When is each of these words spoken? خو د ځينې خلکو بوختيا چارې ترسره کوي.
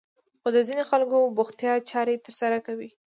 خو 0.41 0.47
د 0.55 0.57
ځينې 0.67 0.83
خلکو 0.91 1.17
بوختيا 1.37 1.73
چارې 1.89 2.15
ترسره 2.25 2.57
کوي. 2.67 2.89